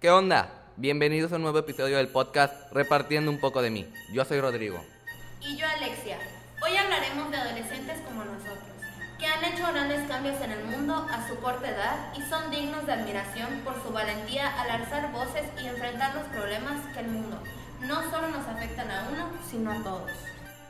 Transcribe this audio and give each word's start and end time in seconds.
¿Qué 0.00 0.12
onda? 0.12 0.48
Bienvenidos 0.76 1.32
a 1.32 1.36
un 1.36 1.42
nuevo 1.42 1.58
episodio 1.58 1.96
del 1.96 2.06
podcast 2.06 2.54
Repartiendo 2.72 3.32
un 3.32 3.40
poco 3.40 3.62
de 3.62 3.70
mí. 3.70 3.92
Yo 4.12 4.24
soy 4.24 4.40
Rodrigo. 4.40 4.80
Y 5.40 5.56
yo 5.56 5.66
Alexia. 5.66 6.18
Hoy 6.64 6.76
hablaremos 6.76 7.32
de 7.32 7.36
adolescentes 7.36 7.98
como 8.06 8.24
nosotros, 8.24 8.62
que 9.18 9.26
han 9.26 9.44
hecho 9.44 9.66
grandes 9.72 10.06
cambios 10.06 10.40
en 10.40 10.52
el 10.52 10.64
mundo 10.66 10.94
a 11.10 11.28
su 11.28 11.34
corta 11.40 11.68
edad 11.68 12.14
y 12.16 12.22
son 12.30 12.48
dignos 12.52 12.86
de 12.86 12.92
admiración 12.92 13.60
por 13.64 13.74
su 13.82 13.92
valentía 13.92 14.60
al 14.60 14.70
alzar 14.70 15.10
voces 15.10 15.46
y 15.60 15.66
enfrentar 15.66 16.14
los 16.14 16.26
problemas 16.26 16.76
que 16.94 17.00
el 17.00 17.08
mundo 17.08 17.42
no 17.80 18.08
solo 18.08 18.28
nos 18.28 18.46
afectan 18.46 18.92
a 18.92 19.08
uno, 19.12 19.32
sino 19.50 19.72
a 19.72 19.82
todos. 19.82 20.12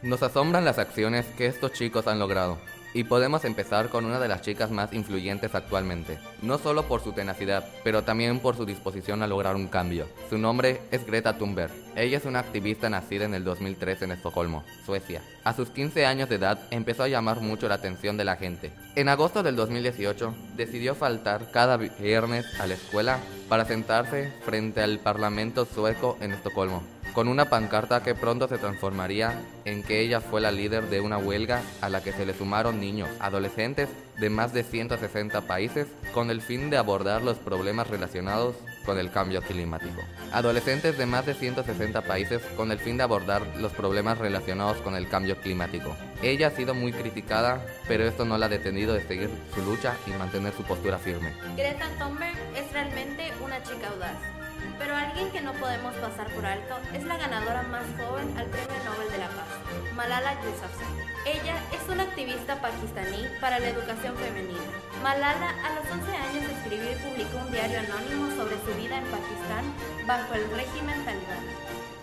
Nos 0.00 0.22
asombran 0.22 0.64
las 0.64 0.78
acciones 0.78 1.26
que 1.36 1.44
estos 1.44 1.74
chicos 1.74 2.06
han 2.06 2.18
logrado. 2.18 2.58
Y 2.92 3.04
podemos 3.04 3.44
empezar 3.44 3.88
con 3.88 4.04
una 4.04 4.18
de 4.18 4.28
las 4.28 4.42
chicas 4.42 4.70
más 4.70 4.92
influyentes 4.92 5.54
actualmente, 5.54 6.18
no 6.42 6.58
solo 6.58 6.84
por 6.84 7.02
su 7.02 7.12
tenacidad, 7.12 7.64
pero 7.84 8.02
también 8.02 8.40
por 8.40 8.56
su 8.56 8.66
disposición 8.66 9.22
a 9.22 9.26
lograr 9.26 9.54
un 9.54 9.68
cambio. 9.68 10.08
Su 10.28 10.38
nombre 10.38 10.80
es 10.90 11.06
Greta 11.06 11.38
Thunberg. 11.38 11.72
Ella 11.94 12.18
es 12.18 12.24
una 12.24 12.40
activista 12.40 12.90
nacida 12.90 13.24
en 13.24 13.34
el 13.34 13.44
2003 13.44 14.02
en 14.02 14.12
Estocolmo, 14.12 14.64
Suecia. 14.84 15.22
A 15.44 15.54
sus 15.54 15.70
15 15.70 16.06
años 16.06 16.28
de 16.28 16.36
edad 16.36 16.58
empezó 16.70 17.04
a 17.04 17.08
llamar 17.08 17.40
mucho 17.40 17.68
la 17.68 17.76
atención 17.76 18.16
de 18.16 18.24
la 18.24 18.36
gente. 18.36 18.72
En 18.96 19.08
agosto 19.08 19.42
del 19.42 19.56
2018 19.56 20.34
decidió 20.56 20.94
faltar 20.94 21.50
cada 21.50 21.76
viernes 21.76 22.46
a 22.60 22.66
la 22.66 22.74
escuela 22.74 23.18
para 23.48 23.64
sentarse 23.64 24.32
frente 24.44 24.82
al 24.82 24.98
Parlamento 24.98 25.64
sueco 25.64 26.16
en 26.20 26.32
Estocolmo 26.32 26.82
con 27.14 27.28
una 27.28 27.46
pancarta 27.46 28.02
que 28.02 28.14
pronto 28.14 28.48
se 28.48 28.58
transformaría 28.58 29.34
en 29.64 29.82
que 29.82 30.00
ella 30.00 30.20
fue 30.20 30.40
la 30.40 30.52
líder 30.52 30.88
de 30.88 31.00
una 31.00 31.18
huelga 31.18 31.62
a 31.80 31.88
la 31.88 32.02
que 32.02 32.12
se 32.12 32.26
le 32.26 32.34
sumaron 32.34 32.80
niños, 32.80 33.08
adolescentes 33.20 33.88
de 34.18 34.30
más 34.30 34.52
de 34.52 34.62
160 34.62 35.40
países 35.42 35.86
con 36.12 36.30
el 36.30 36.40
fin 36.42 36.70
de 36.70 36.76
abordar 36.76 37.22
los 37.22 37.38
problemas 37.38 37.88
relacionados 37.88 38.54
con 38.84 38.98
el 38.98 39.10
cambio 39.10 39.42
climático. 39.42 40.02
Adolescentes 40.32 40.98
de 40.98 41.06
más 41.06 41.26
de 41.26 41.34
160 41.34 42.02
países 42.02 42.42
con 42.56 42.70
el 42.70 42.78
fin 42.78 42.96
de 42.96 43.02
abordar 43.02 43.42
los 43.58 43.72
problemas 43.72 44.18
relacionados 44.18 44.78
con 44.78 44.94
el 44.94 45.08
cambio 45.08 45.36
climático. 45.40 45.96
Ella 46.22 46.48
ha 46.48 46.50
sido 46.50 46.74
muy 46.74 46.92
criticada, 46.92 47.64
pero 47.88 48.04
esto 48.04 48.24
no 48.24 48.36
la 48.36 48.46
ha 48.46 48.50
detenido 48.50 48.92
de 48.92 49.06
seguir 49.06 49.30
su 49.54 49.62
lucha 49.62 49.96
y 50.06 50.10
mantener 50.10 50.52
su 50.54 50.62
postura 50.64 50.98
firme. 50.98 51.32
Greta 51.56 51.86
Thunberg 51.98 52.36
es 52.56 52.72
realmente 52.72 53.32
una 53.42 53.62
chica 53.62 53.88
audaz 53.88 54.39
pero 54.78 54.96
alguien 54.96 55.30
que 55.30 55.40
no 55.40 55.52
podemos 55.54 55.94
pasar 55.96 56.28
por 56.34 56.44
alto 56.44 56.78
es 56.94 57.04
la 57.04 57.16
ganadora 57.16 57.62
más 57.62 57.84
joven 57.96 58.36
al 58.38 58.46
Premio 58.46 58.78
Nobel 58.84 59.10
de 59.10 59.18
la 59.18 59.28
Paz, 59.28 59.48
Malala 59.94 60.34
Yousafzai. 60.42 61.10
Ella 61.26 61.56
es 61.72 61.88
una 61.88 62.04
activista 62.04 62.60
pakistaní 62.60 63.28
para 63.40 63.58
la 63.58 63.68
educación 63.68 64.16
femenina. 64.16 64.60
Malala 65.02 65.50
a 65.64 65.74
los 65.74 65.84
11 65.90 66.16
años 66.16 66.44
escribió 66.50 66.92
y 66.92 67.02
publicó 67.02 67.38
un 67.38 67.52
diario 67.52 67.78
anónimo 67.80 68.30
sobre 68.36 68.56
su 68.64 68.72
vida 68.76 68.98
en 68.98 69.06
Pakistán 69.08 69.64
bajo 70.06 70.34
el 70.34 70.50
régimen 70.50 71.04
talibán. 71.04 71.44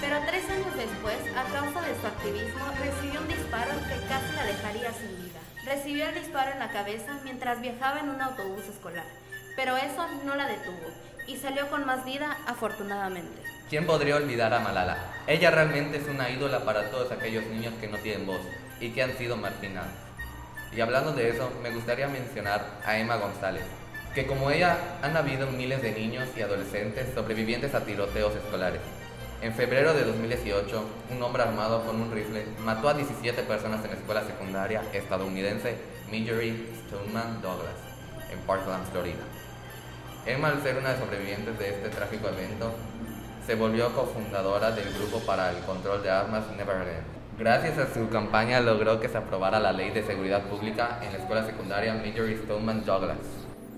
Pero 0.00 0.16
tres 0.26 0.48
años 0.48 0.74
después, 0.76 1.20
a 1.36 1.44
causa 1.52 1.80
de 1.82 1.94
su 2.00 2.06
activismo, 2.06 2.64
recibió 2.80 3.20
un 3.20 3.28
disparo 3.28 3.72
que 3.84 4.08
casi 4.08 4.32
la 4.34 4.44
dejaría 4.44 4.92
sin 4.92 5.12
vida. 5.22 5.40
Recibió 5.64 6.08
el 6.08 6.14
disparo 6.14 6.52
en 6.52 6.58
la 6.58 6.70
cabeza 6.70 7.18
mientras 7.22 7.60
viajaba 7.60 8.00
en 8.00 8.08
un 8.08 8.22
autobús 8.22 8.64
escolar, 8.64 9.04
pero 9.56 9.76
eso 9.76 10.06
no 10.24 10.34
la 10.36 10.48
detuvo 10.48 10.88
y 11.30 11.36
salió 11.36 11.68
con 11.70 11.86
más 11.86 12.04
vida 12.04 12.36
afortunadamente. 12.46 13.40
¿Quién 13.68 13.86
podría 13.86 14.16
olvidar 14.16 14.52
a 14.52 14.58
Malala? 14.58 14.96
Ella 15.28 15.52
realmente 15.52 15.98
es 15.98 16.08
una 16.08 16.28
ídola 16.28 16.64
para 16.64 16.90
todos 16.90 17.12
aquellos 17.12 17.44
niños 17.46 17.72
que 17.80 17.86
no 17.86 17.98
tienen 17.98 18.26
voz 18.26 18.40
y 18.80 18.90
que 18.90 19.02
han 19.02 19.16
sido 19.16 19.36
marginados. 19.36 19.92
Y 20.74 20.80
hablando 20.80 21.12
de 21.12 21.28
eso, 21.28 21.52
me 21.62 21.70
gustaría 21.70 22.08
mencionar 22.08 22.64
a 22.84 22.98
Emma 22.98 23.16
González, 23.16 23.62
que 24.12 24.26
como 24.26 24.50
ella 24.50 24.76
han 25.02 25.16
habido 25.16 25.46
miles 25.46 25.82
de 25.82 25.92
niños 25.92 26.28
y 26.36 26.42
adolescentes 26.42 27.14
sobrevivientes 27.14 27.74
a 27.74 27.84
tiroteos 27.84 28.34
escolares. 28.34 28.80
En 29.40 29.54
febrero 29.54 29.94
de 29.94 30.04
2018, 30.04 30.84
un 31.10 31.22
hombre 31.22 31.44
armado 31.44 31.86
con 31.86 32.00
un 32.00 32.10
rifle 32.10 32.44
mató 32.64 32.88
a 32.88 32.94
17 32.94 33.42
personas 33.44 33.84
en 33.84 33.92
la 33.92 33.96
escuela 33.96 34.24
secundaria 34.24 34.82
estadounidense 34.92 35.76
Marjorie 36.10 36.66
Stoneman 36.86 37.40
Douglas, 37.40 37.76
en 38.32 38.38
Parkland, 38.40 38.90
Florida. 38.90 39.39
Emma, 40.26 40.48
al 40.48 40.62
ser 40.62 40.76
una 40.76 40.92
de 40.92 40.98
sobrevivientes 40.98 41.58
de 41.58 41.70
este 41.70 41.88
trágico 41.88 42.28
evento, 42.28 42.72
se 43.46 43.54
volvió 43.54 43.94
cofundadora 43.94 44.70
del 44.72 44.92
grupo 44.92 45.18
para 45.20 45.50
el 45.50 45.58
control 45.64 46.02
de 46.02 46.10
armas 46.10 46.44
Neverland. 46.56 47.20
Gracias 47.38 47.78
a 47.78 47.94
su 47.94 48.08
campaña 48.10 48.60
logró 48.60 49.00
que 49.00 49.08
se 49.08 49.16
aprobara 49.16 49.58
la 49.58 49.72
ley 49.72 49.90
de 49.90 50.02
seguridad 50.02 50.42
pública 50.42 50.98
en 51.02 51.12
la 51.12 51.18
escuela 51.18 51.46
secundaria 51.46 51.94
Marjorie 51.94 52.36
Stoneman 52.36 52.84
Douglas. 52.84 53.16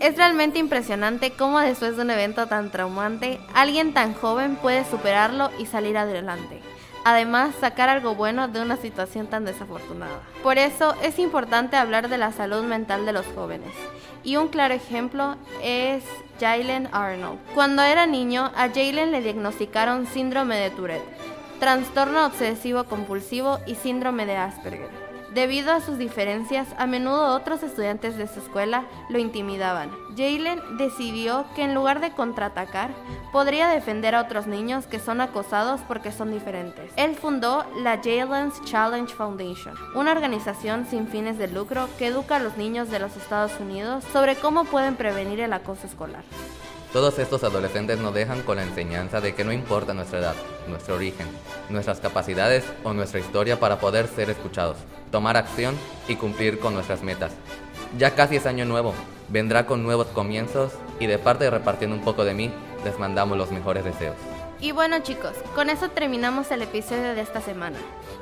Es 0.00 0.16
realmente 0.16 0.58
impresionante 0.58 1.30
cómo 1.30 1.60
después 1.60 1.96
de 1.96 2.02
un 2.02 2.10
evento 2.10 2.48
tan 2.48 2.72
traumante, 2.72 3.38
alguien 3.54 3.94
tan 3.94 4.12
joven 4.12 4.56
puede 4.56 4.84
superarlo 4.84 5.50
y 5.60 5.66
salir 5.66 5.96
adelante. 5.96 6.60
Además, 7.04 7.54
sacar 7.60 7.90
algo 7.90 8.14
bueno 8.14 8.48
de 8.48 8.62
una 8.62 8.76
situación 8.76 9.26
tan 9.26 9.44
desafortunada. 9.44 10.20
Por 10.42 10.56
eso 10.56 10.94
es 11.02 11.18
importante 11.18 11.76
hablar 11.76 12.08
de 12.08 12.16
la 12.16 12.32
salud 12.32 12.64
mental 12.64 13.04
de 13.04 13.12
los 13.12 13.26
jóvenes. 13.34 13.72
Y 14.22 14.36
un 14.36 14.48
claro 14.48 14.72
ejemplo 14.72 15.36
es 15.62 16.02
Jalen 16.40 16.88
Arnold. 16.92 17.38
Cuando 17.54 17.82
era 17.82 18.06
niño, 18.06 18.50
a 18.56 18.68
Jalen 18.68 19.10
le 19.10 19.20
diagnosticaron 19.20 20.06
síndrome 20.06 20.56
de 20.56 20.70
Tourette, 20.70 21.04
trastorno 21.60 22.24
obsesivo 22.24 22.84
compulsivo 22.84 23.58
y 23.66 23.74
síndrome 23.74 24.24
de 24.24 24.36
Asperger. 24.36 25.03
Debido 25.34 25.72
a 25.72 25.80
sus 25.80 25.98
diferencias, 25.98 26.68
a 26.78 26.86
menudo 26.86 27.34
otros 27.34 27.64
estudiantes 27.64 28.16
de 28.16 28.28
su 28.28 28.38
escuela 28.38 28.84
lo 29.08 29.18
intimidaban. 29.18 29.90
Jalen 30.16 30.78
decidió 30.78 31.44
que 31.56 31.62
en 31.62 31.74
lugar 31.74 32.00
de 32.00 32.12
contraatacar, 32.12 32.90
podría 33.32 33.66
defender 33.66 34.14
a 34.14 34.20
otros 34.20 34.46
niños 34.46 34.86
que 34.86 35.00
son 35.00 35.20
acosados 35.20 35.80
porque 35.88 36.12
son 36.12 36.30
diferentes. 36.30 36.92
Él 36.94 37.16
fundó 37.16 37.66
la 37.78 38.00
Jalen's 38.00 38.62
Challenge 38.62 39.12
Foundation, 39.12 39.74
una 39.96 40.12
organización 40.12 40.86
sin 40.86 41.08
fines 41.08 41.36
de 41.36 41.48
lucro 41.48 41.88
que 41.98 42.06
educa 42.06 42.36
a 42.36 42.40
los 42.40 42.56
niños 42.56 42.88
de 42.90 43.00
los 43.00 43.16
Estados 43.16 43.58
Unidos 43.58 44.04
sobre 44.12 44.36
cómo 44.36 44.64
pueden 44.64 44.94
prevenir 44.94 45.40
el 45.40 45.52
acoso 45.52 45.88
escolar. 45.88 46.22
Todos 46.94 47.18
estos 47.18 47.42
adolescentes 47.42 47.98
nos 47.98 48.14
dejan 48.14 48.42
con 48.42 48.54
la 48.54 48.62
enseñanza 48.62 49.20
de 49.20 49.34
que 49.34 49.42
no 49.42 49.50
importa 49.50 49.94
nuestra 49.94 50.20
edad, 50.20 50.36
nuestro 50.68 50.94
origen, 50.94 51.26
nuestras 51.68 51.98
capacidades 51.98 52.62
o 52.84 52.92
nuestra 52.92 53.18
historia 53.18 53.58
para 53.58 53.80
poder 53.80 54.06
ser 54.06 54.30
escuchados, 54.30 54.76
tomar 55.10 55.36
acción 55.36 55.74
y 56.06 56.14
cumplir 56.14 56.60
con 56.60 56.72
nuestras 56.72 57.02
metas. 57.02 57.32
Ya 57.98 58.14
casi 58.14 58.36
es 58.36 58.46
año 58.46 58.64
nuevo, 58.64 58.94
vendrá 59.28 59.66
con 59.66 59.82
nuevos 59.82 60.06
comienzos 60.06 60.70
y 61.00 61.08
de 61.08 61.18
parte 61.18 61.42
de 61.42 61.50
repartiendo 61.50 61.96
un 61.96 62.04
poco 62.04 62.24
de 62.24 62.34
mí, 62.34 62.52
les 62.84 62.96
mandamos 62.96 63.36
los 63.36 63.50
mejores 63.50 63.82
deseos. 63.82 64.14
Y 64.60 64.70
bueno 64.70 65.00
chicos, 65.00 65.32
con 65.56 65.70
eso 65.70 65.88
terminamos 65.88 66.52
el 66.52 66.62
episodio 66.62 67.16
de 67.16 67.22
esta 67.22 67.40
semana. 67.40 67.78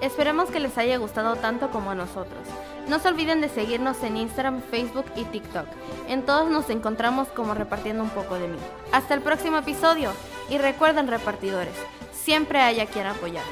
Esperemos 0.00 0.48
que 0.48 0.60
les 0.60 0.78
haya 0.78 0.96
gustado 0.96 1.36
tanto 1.36 1.68
como 1.70 1.90
a 1.90 1.94
nosotros. 1.94 2.48
No 2.88 2.98
se 2.98 3.08
olviden 3.08 3.40
de 3.40 3.48
seguirnos 3.48 4.02
en 4.02 4.16
Instagram, 4.16 4.60
Facebook 4.60 5.06
y 5.16 5.24
TikTok. 5.24 5.66
En 6.08 6.22
todos 6.22 6.50
nos 6.50 6.68
encontramos 6.68 7.28
como 7.28 7.54
repartiendo 7.54 8.02
un 8.02 8.10
poco 8.10 8.34
de 8.34 8.48
mí. 8.48 8.58
Hasta 8.92 9.14
el 9.14 9.22
próximo 9.22 9.58
episodio 9.58 10.10
y 10.50 10.58
recuerden 10.58 11.08
repartidores, 11.08 11.74
siempre 12.12 12.60
hay 12.60 12.80
a 12.80 12.86
quien 12.86 13.06
apoyar. 13.06 13.44